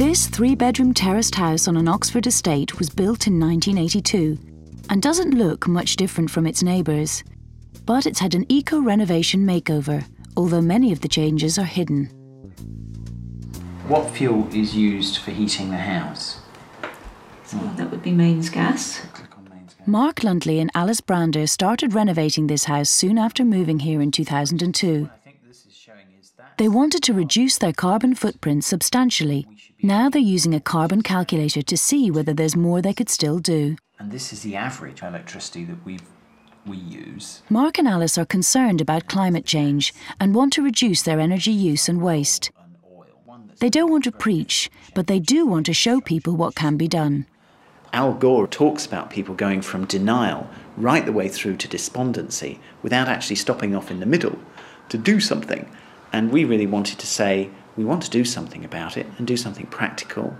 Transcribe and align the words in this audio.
This 0.00 0.28
three 0.28 0.54
bedroom 0.54 0.94
terraced 0.94 1.34
house 1.34 1.68
on 1.68 1.76
an 1.76 1.86
Oxford 1.86 2.26
estate 2.26 2.78
was 2.78 2.88
built 2.88 3.26
in 3.26 3.38
1982 3.38 4.38
and 4.88 5.02
doesn't 5.02 5.34
look 5.34 5.68
much 5.68 5.96
different 5.96 6.30
from 6.30 6.46
its 6.46 6.62
neighbours. 6.62 7.22
But 7.84 8.06
it's 8.06 8.18
had 8.18 8.34
an 8.34 8.46
eco 8.48 8.80
renovation 8.80 9.46
makeover, 9.46 10.06
although 10.38 10.62
many 10.62 10.90
of 10.90 11.02
the 11.02 11.08
changes 11.08 11.58
are 11.58 11.64
hidden. 11.64 12.06
What 13.88 14.08
fuel 14.08 14.48
is 14.54 14.74
used 14.74 15.18
for 15.18 15.32
heating 15.32 15.68
the 15.68 15.76
house? 15.76 16.40
So 17.44 17.58
that 17.76 17.90
would 17.90 18.02
be 18.02 18.12
mains 18.12 18.48
gas. 18.48 19.00
Click 19.12 19.36
on 19.36 19.50
mains 19.50 19.74
gas. 19.74 19.86
Mark 19.86 20.20
Luntley 20.20 20.62
and 20.62 20.70
Alice 20.74 21.02
Brander 21.02 21.46
started 21.46 21.92
renovating 21.92 22.46
this 22.46 22.64
house 22.64 22.88
soon 22.88 23.18
after 23.18 23.44
moving 23.44 23.80
here 23.80 24.00
in 24.00 24.10
2002. 24.10 25.10
I 25.12 25.18
think 25.18 25.46
this 25.46 25.66
is 25.66 25.76
showing 25.76 26.06
is 26.18 26.30
that 26.38 26.56
They 26.56 26.68
wanted 26.68 27.02
to 27.02 27.12
reduce 27.12 27.58
their 27.58 27.74
carbon 27.74 28.14
footprint 28.14 28.64
substantially. 28.64 29.46
Now 29.82 30.10
they're 30.10 30.20
using 30.20 30.54
a 30.54 30.60
carbon 30.60 31.02
calculator 31.02 31.62
to 31.62 31.76
see 31.76 32.10
whether 32.10 32.34
there's 32.34 32.54
more 32.54 32.82
they 32.82 32.92
could 32.92 33.08
still 33.08 33.38
do. 33.38 33.76
and 33.98 34.10
this 34.10 34.32
is 34.32 34.42
the 34.42 34.56
average 34.56 35.02
electricity 35.02 35.64
that 35.64 35.84
we 35.84 35.98
we 36.66 36.76
use. 36.76 37.42
Mark 37.48 37.78
and 37.78 37.88
Alice 37.88 38.18
are 38.18 38.26
concerned 38.26 38.82
about 38.82 39.08
climate 39.08 39.46
change 39.46 39.94
and 40.20 40.34
want 40.34 40.52
to 40.52 40.62
reduce 40.62 41.00
their 41.02 41.18
energy 41.18 41.50
use 41.50 41.88
and 41.88 42.02
waste. 42.02 42.50
An 42.58 42.76
oil 42.84 43.06
one 43.24 43.46
that's 43.46 43.60
They 43.60 43.70
don't 43.70 43.90
want 43.90 44.04
to 44.04 44.12
preach, 44.12 44.70
but 44.94 45.06
they 45.06 45.18
do 45.18 45.46
want 45.46 45.64
to 45.66 45.72
show 45.72 46.02
people 46.02 46.36
what 46.36 46.54
can 46.54 46.76
be 46.76 46.86
done. 46.88 47.24
Al 47.94 48.12
Gore 48.12 48.46
talks 48.46 48.84
about 48.84 49.08
people 49.10 49.34
going 49.34 49.62
from 49.62 49.86
denial 49.86 50.48
right 50.76 51.06
the 51.06 51.12
way 51.12 51.28
through 51.28 51.56
to 51.56 51.68
despondency 51.68 52.60
without 52.82 53.08
actually 53.08 53.36
stopping 53.36 53.74
off 53.74 53.90
in 53.90 54.00
the 54.00 54.06
middle 54.06 54.38
to 54.90 54.98
do 54.98 55.18
something. 55.20 55.66
And 56.12 56.30
we 56.30 56.44
really 56.44 56.66
wanted 56.66 56.98
to 56.98 57.06
say 57.06 57.48
we 57.80 57.86
want 57.86 58.02
to 58.02 58.10
do 58.10 58.26
something 58.26 58.62
about 58.62 58.98
it 58.98 59.06
and 59.16 59.26
do 59.26 59.38
something 59.38 59.66
practical 59.66 60.36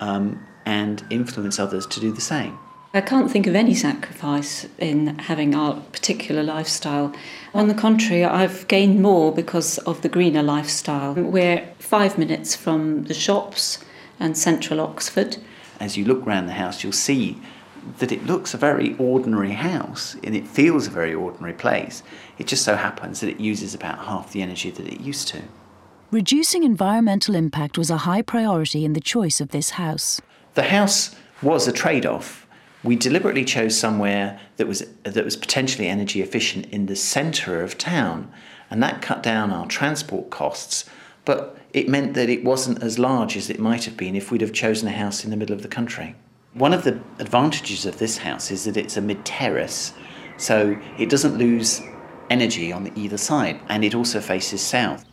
um, 0.00 0.46
and 0.66 1.02
influence 1.08 1.58
others 1.58 1.86
to 1.86 1.98
do 1.98 2.12
the 2.12 2.20
same. 2.20 2.58
I 2.92 3.00
can't 3.00 3.30
think 3.30 3.46
of 3.46 3.54
any 3.54 3.74
sacrifice 3.74 4.68
in 4.78 5.18
having 5.18 5.54
our 5.54 5.80
particular 5.92 6.42
lifestyle. 6.42 7.14
On 7.54 7.68
the 7.68 7.74
contrary, 7.74 8.22
I've 8.22 8.68
gained 8.68 9.00
more 9.00 9.32
because 9.32 9.78
of 9.78 10.02
the 10.02 10.10
greener 10.10 10.42
lifestyle. 10.42 11.14
We're 11.14 11.66
five 11.78 12.18
minutes 12.18 12.54
from 12.54 13.04
the 13.04 13.14
shops 13.14 13.82
and 14.20 14.36
central 14.36 14.78
Oxford. 14.78 15.38
As 15.80 15.96
you 15.96 16.04
look 16.04 16.26
around 16.26 16.46
the 16.46 16.52
house, 16.52 16.84
you'll 16.84 16.92
see 16.92 17.40
that 17.98 18.12
it 18.12 18.26
looks 18.26 18.52
a 18.52 18.58
very 18.58 18.94
ordinary 18.98 19.52
house 19.52 20.16
and 20.22 20.36
it 20.36 20.46
feels 20.46 20.86
a 20.86 20.90
very 20.90 21.14
ordinary 21.14 21.54
place. 21.54 22.02
It 22.36 22.46
just 22.46 22.62
so 22.62 22.76
happens 22.76 23.20
that 23.20 23.30
it 23.30 23.40
uses 23.40 23.74
about 23.74 24.04
half 24.04 24.32
the 24.32 24.42
energy 24.42 24.70
that 24.70 24.86
it 24.86 25.00
used 25.00 25.28
to. 25.28 25.42
Reducing 26.14 26.62
environmental 26.62 27.34
impact 27.34 27.76
was 27.76 27.90
a 27.90 27.96
high 28.06 28.22
priority 28.22 28.84
in 28.84 28.92
the 28.92 29.00
choice 29.00 29.40
of 29.40 29.48
this 29.48 29.70
house. 29.70 30.20
The 30.54 30.62
house 30.62 31.16
was 31.42 31.66
a 31.66 31.72
trade 31.72 32.06
off. 32.06 32.46
We 32.84 32.94
deliberately 32.94 33.44
chose 33.44 33.76
somewhere 33.76 34.38
that 34.56 34.68
was, 34.68 34.86
that 35.02 35.24
was 35.24 35.36
potentially 35.36 35.88
energy 35.88 36.22
efficient 36.22 36.66
in 36.66 36.86
the 36.86 36.94
centre 36.94 37.64
of 37.64 37.76
town, 37.78 38.30
and 38.70 38.80
that 38.80 39.02
cut 39.02 39.24
down 39.24 39.50
our 39.50 39.66
transport 39.66 40.30
costs, 40.30 40.84
but 41.24 41.58
it 41.72 41.88
meant 41.88 42.14
that 42.14 42.28
it 42.28 42.44
wasn't 42.44 42.80
as 42.80 42.96
large 42.96 43.36
as 43.36 43.50
it 43.50 43.58
might 43.58 43.84
have 43.84 43.96
been 43.96 44.14
if 44.14 44.30
we'd 44.30 44.40
have 44.40 44.52
chosen 44.52 44.86
a 44.86 44.92
house 44.92 45.24
in 45.24 45.32
the 45.32 45.36
middle 45.36 45.56
of 45.56 45.62
the 45.62 45.68
country. 45.68 46.14
One 46.52 46.72
of 46.72 46.84
the 46.84 47.00
advantages 47.18 47.86
of 47.86 47.98
this 47.98 48.18
house 48.18 48.52
is 48.52 48.66
that 48.66 48.76
it's 48.76 48.96
a 48.96 49.00
mid 49.00 49.24
terrace, 49.24 49.92
so 50.36 50.80
it 50.96 51.10
doesn't 51.10 51.38
lose 51.38 51.82
energy 52.30 52.72
on 52.72 52.96
either 52.96 53.18
side, 53.18 53.58
and 53.68 53.84
it 53.84 53.96
also 53.96 54.20
faces 54.20 54.60
south. 54.60 55.04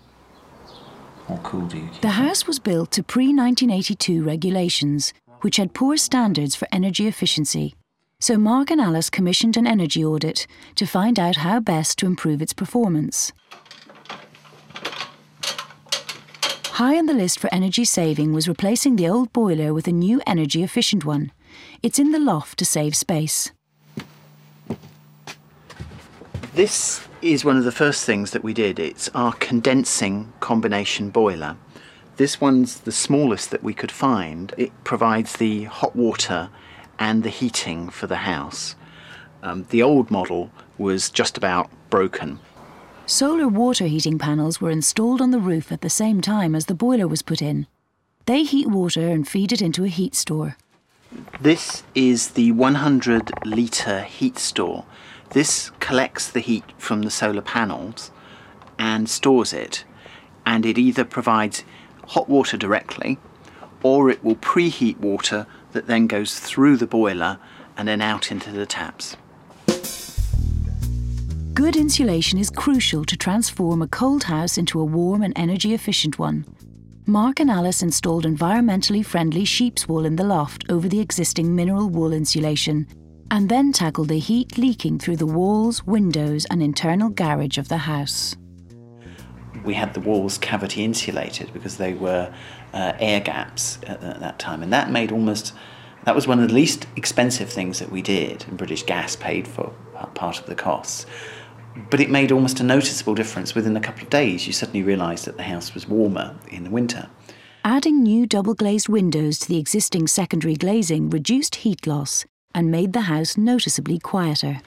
What 1.32 1.44
cool 1.44 1.62
do 1.62 1.78
you 1.78 1.88
keep? 1.88 2.02
The 2.02 2.10
house 2.10 2.46
was 2.46 2.60
built 2.60 2.92
to 2.92 3.04
pre 3.04 3.28
1982 3.28 4.22
regulations, 4.22 5.14
which 5.40 5.56
had 5.56 5.74
poor 5.74 5.96
standards 5.96 6.56
for 6.56 6.68
energy 6.74 7.08
efficiency. 7.08 7.74
So 8.19 8.38
Mark 8.38 8.69
and 8.69 8.81
Alice 8.81 9.09
commissioned 9.09 9.56
an 9.56 9.66
energy 9.66 10.03
audit 10.03 10.46
to 10.75 10.86
find 10.86 11.18
out 11.18 11.38
how 11.38 11.62
best 11.62 11.97
to 12.00 12.06
improve 12.06 12.42
its 12.42 12.52
performance. 12.52 13.31
High 16.74 16.97
on 16.97 17.06
the 17.06 17.14
list 17.14 17.40
for 17.40 17.53
energy 17.53 17.86
saving 17.86 18.34
was 18.34 18.50
replacing 18.50 18.98
the 18.98 19.08
old 19.08 19.31
boiler 19.31 19.74
with 19.74 19.88
a 19.88 19.94
new 19.94 20.22
energy 20.28 20.63
efficient 20.63 21.06
one. 21.06 21.31
It's 21.81 21.98
in 21.98 22.12
the 22.12 22.19
loft 22.19 22.59
to 22.59 22.66
save 22.66 22.94
space. 22.94 23.53
This 26.53 27.07
is 27.22 27.45
one 27.45 27.56
of 27.56 27.63
the 27.63 27.72
first 27.72 28.06
things 28.06 28.31
that 28.31 28.44
we 28.44 28.53
did. 28.53 28.78
It's 28.78 29.07
our 29.16 29.31
condensing 29.31 30.34
combination 30.41 31.09
boiler. 31.09 31.56
This 32.17 32.41
one's 32.41 32.81
the 32.81 32.91
smallest 32.91 33.51
that 33.51 33.63
we 33.63 33.73
could 33.73 33.91
find. 33.91 34.53
It 34.57 34.72
provides 34.84 35.38
the 35.38 35.63
hot 35.63 35.95
water 35.95 36.50
and 37.00 37.23
the 37.23 37.29
heating 37.29 37.89
for 37.89 38.06
the 38.06 38.17
house. 38.17 38.75
Um, 39.41 39.66
the 39.69 39.81
old 39.81 40.12
model 40.12 40.51
was 40.78 41.09
just 41.09 41.38
about 41.38 41.69
broken. 41.89 42.39
Solar 43.06 43.47
water 43.47 43.85
heating 43.85 44.19
panels 44.19 44.59
were 44.59 44.72
installed 44.72 45.22
on 45.22 45.31
the 45.31 45.39
roof 45.39 45.72
at 45.72 45.79
the 45.79 45.89
same 45.89 46.19
time 46.19 46.53
as 46.53 46.66
the 46.66 46.75
boiler 46.75 47.07
was 47.07 47.22
put 47.22 47.41
in. 47.41 47.66
They 48.25 48.44
heat 48.44 48.68
water 48.68 49.07
and 49.07 49.25
feed 49.25 49.53
it 49.53 49.62
into 49.62 49.85
a 49.85 49.88
heat 49.88 50.16
store. 50.16 50.57
This 51.39 51.83
is 51.95 52.31
the 52.31 52.51
100 52.51 53.31
litre 53.45 54.01
heat 54.01 54.38
store. 54.38 54.83
This 55.34 55.72
collects 55.80 56.30
the 56.30 56.42
heat 56.42 56.66
from 56.78 57.03
the 57.03 57.12
solar 57.12 57.42
panels 57.42 58.12
and 58.78 59.09
stores 59.09 59.53
it, 59.53 59.86
and 60.46 60.66
it 60.66 60.78
either 60.78 61.06
provides 61.06 61.64
hot 62.09 62.28
water 62.28 62.58
directly 62.58 63.18
or 63.84 64.09
it 64.09 64.24
will 64.24 64.36
preheat 64.36 64.97
water 64.97 65.47
that 65.72 65.88
then 65.88 66.08
goes 66.08 66.40
through 66.40 66.78
the 66.78 66.88
boiler 66.88 67.40
and 67.78 67.88
then 67.88 68.02
out 68.02 68.31
into 68.31 68.52
the 68.52 68.66
taps. 68.66 69.16
Good 71.53 71.75
insulation 71.75 72.38
is 72.38 72.50
crucial 72.50 73.06
to 73.06 73.18
transform 73.18 73.81
a 73.81 73.88
cold 73.88 74.24
house 74.24 74.58
into 74.58 74.80
a 74.80 74.86
warm 74.86 75.22
and 75.22 75.34
energy 75.38 75.74
efficient 75.74 76.19
one. 76.19 76.46
Mark 77.06 77.40
and 77.40 77.50
Alice 77.50 77.81
installed 77.81 78.25
environmentally 78.25 79.06
friendly 79.06 79.46
sheep's 79.46 79.88
wool 79.88 80.06
in 80.06 80.16
the 80.16 80.24
loft 80.24 80.66
over 80.69 80.88
the 80.88 81.00
existing 81.00 81.56
mineral 81.56 81.90
wool 81.90 82.13
insulation, 82.13 82.88
and 83.31 83.47
then 83.47 83.72
tackle 83.72 84.03
the 84.03 84.19
heat 84.19 84.58
leaking 84.58 85.00
through 85.00 85.16
the 85.16 85.25
walls, 85.25 85.84
windows, 85.88 86.46
and 86.52 86.62
internal 86.62 87.09
garage 87.09 87.58
of 87.58 87.69
the 87.69 87.78
house. 87.78 88.36
we 89.64 89.74
had 89.74 89.94
the 89.94 90.00
walls 90.00 90.38
cavity 90.38 90.84
insulated 90.84 91.52
because 91.53 91.78
they 91.78 91.94
were 91.94 92.34
uh, 92.74 92.94
air 93.00 93.19
gaps 93.22 93.80
at, 93.88 94.03
at 94.03 94.19
that 94.19 94.38
time, 94.38 94.62
and 94.62 94.74
that 94.74 94.92
made 94.92 95.12
almost 95.12 95.53
that 96.03 96.16
was 96.16 96.28
one 96.28 96.40
of 96.40 96.50
the 96.50 96.53
least 96.53 96.88
expensive 96.96 97.50
things 97.50 97.80
that 97.80 97.92
we 97.92 98.02
did, 98.02 98.44
and 98.47 98.58
British 98.58 98.84
Gas 98.84 99.16
paid 99.16 99.48
for 99.48 99.74
part 100.16 100.40
of 100.40 100.48
the 100.48 100.56
costs. 100.56 101.06
But 101.90 102.00
it 102.00 102.09
made 102.09 102.31
almost 102.31 102.59
a 102.59 102.63
noticeable 102.63 103.13
difference. 103.16 103.56
Within 103.56 103.78
a 103.78 103.80
couple 103.80 104.03
of 104.03 104.09
days, 104.09 104.48
you 104.48 104.52
suddenly 104.52 104.84
realised 104.84 105.25
that 105.25 105.38
the 105.38 105.44
house 105.44 105.74
was 105.74 105.88
warmer 105.88 106.36
in 106.50 106.63
the 106.63 106.72
winter. 106.72 107.08
Adding 107.63 108.02
new 108.02 108.25
double 108.25 108.56
glazed 108.56 108.90
windows 108.90 109.38
to 109.40 109.48
the 109.48 109.59
existing 109.59 110.08
secondary 110.08 110.56
glazing 110.56 111.12
reduced 111.12 111.58
heat 111.58 111.86
loss 111.86 112.25
and 112.53 112.72
made 112.72 112.94
the 112.94 113.01
house 113.01 113.38
noticeably 113.38 114.00
quieter. 114.00 114.62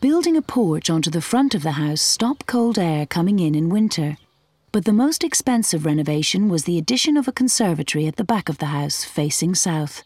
Building 0.00 0.36
a 0.36 0.42
porch 0.42 0.90
onto 0.90 1.10
the 1.10 1.22
front 1.22 1.54
of 1.54 1.62
the 1.62 1.72
house 1.72 2.02
stopped 2.02 2.46
cold 2.46 2.78
air 2.78 3.06
coming 3.06 3.38
in 3.38 3.54
in 3.54 3.70
winter. 3.70 4.18
But 4.70 4.84
the 4.84 4.92
most 4.92 5.24
expensive 5.24 5.86
renovation 5.86 6.50
was 6.50 6.64
the 6.64 6.76
addition 6.76 7.16
of 7.16 7.26
a 7.26 7.32
conservatory 7.32 8.06
at 8.06 8.16
the 8.16 8.24
back 8.24 8.50
of 8.50 8.58
the 8.58 8.66
house 8.66 9.04
facing 9.04 9.54
south. 9.54 10.02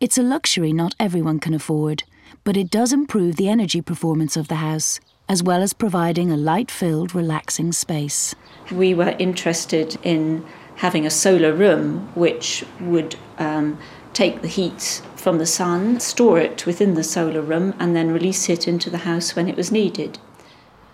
It's 0.00 0.18
a 0.18 0.22
luxury 0.22 0.72
not 0.72 0.96
everyone 0.98 1.38
can 1.38 1.54
afford, 1.54 2.02
but 2.42 2.56
it 2.56 2.68
does 2.68 2.92
improve 2.92 3.36
the 3.36 3.48
energy 3.48 3.80
performance 3.80 4.36
of 4.36 4.48
the 4.48 4.56
house, 4.56 4.98
as 5.28 5.42
well 5.42 5.62
as 5.62 5.72
providing 5.72 6.32
a 6.32 6.36
light 6.36 6.70
filled, 6.70 7.14
relaxing 7.14 7.72
space. 7.72 8.34
We 8.72 8.92
were 8.92 9.14
interested 9.18 9.96
in 10.02 10.44
having 10.76 11.06
a 11.06 11.10
solar 11.10 11.52
room 11.52 12.10
which 12.14 12.64
would 12.80 13.16
um, 13.38 13.78
take 14.12 14.42
the 14.42 14.48
heat 14.48 15.00
from 15.26 15.38
the 15.38 15.44
sun, 15.44 15.98
store 15.98 16.38
it 16.38 16.66
within 16.66 16.94
the 16.94 17.02
solar 17.02 17.42
room, 17.42 17.74
and 17.80 17.96
then 17.96 18.12
release 18.12 18.48
it 18.48 18.68
into 18.68 18.88
the 18.88 18.98
house 18.98 19.34
when 19.34 19.48
it 19.48 19.56
was 19.56 19.72
needed. 19.72 20.20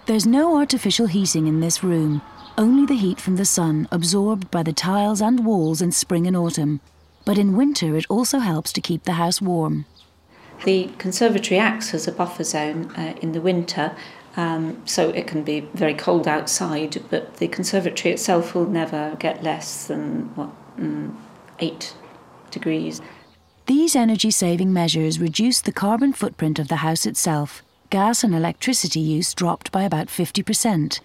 There's 0.06 0.25
no 0.25 0.56
artificial 0.56 1.06
heating 1.06 1.46
in 1.46 1.61
this 1.61 1.84
room, 1.84 2.23
only 2.56 2.87
the 2.87 2.96
heat 2.96 3.20
from 3.20 3.37
the 3.37 3.44
sun 3.44 3.87
absorbed 3.90 4.50
by 4.50 4.62
the 4.62 4.73
tiles 4.73 5.20
and 5.20 5.44
walls 5.44 5.82
in 5.82 5.93
spring 5.93 6.26
and 6.26 6.34
autumn. 6.34 6.81
But 7.26 7.37
in 7.37 7.58
winter, 7.58 7.94
it 7.94 8.06
also 8.08 8.38
helps 8.38 8.73
to 8.73 8.81
keep 8.81 9.05
the 9.05 9.20
house 9.20 9.43
warm. 9.43 9.84
The 10.64 10.90
conservatory 10.96 11.61
acts 11.61 11.93
as 11.93 12.08
a 12.08 12.12
buffer 12.12 12.44
zone 12.44 12.90
uh, 12.96 13.14
in 13.20 13.32
the 13.32 13.40
winter, 13.43 13.94
um, 14.34 14.81
so 14.87 15.11
it 15.11 15.26
can 15.26 15.43
be 15.43 15.61
very 15.75 15.93
cold 15.93 16.26
outside, 16.26 17.02
but 17.11 17.37
the 17.37 17.49
conservatory 17.49 18.14
itself 18.14 18.55
will 18.55 18.64
never 18.64 19.14
get 19.19 19.43
less 19.43 19.88
than 19.88 20.34
what 20.37 20.49
mm, 20.79 21.14
eight 21.58 21.93
degrees. 22.50 23.02
These 23.67 23.94
energy 23.94 24.32
saving 24.32 24.73
measures 24.73 25.20
reduced 25.20 25.64
the 25.64 25.73
carbon 25.73 26.12
footprint 26.12 26.59
of 26.59 26.67
the 26.67 26.76
house 26.76 27.06
itself. 27.06 27.62
Gas 27.91 28.25
and 28.25 28.35
electricity 28.35 28.99
use 28.99 29.35
dropped 29.35 29.70
by 29.70 29.85
about 29.85 30.09
50%, 30.09 30.99